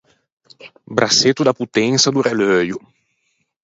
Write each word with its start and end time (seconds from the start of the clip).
Brassetto 0.97 1.43
da 1.45 1.53
potensa 1.59 2.09
do 2.13 2.23
releuio. 2.27 2.77